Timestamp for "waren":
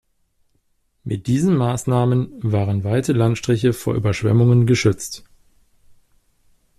2.41-2.83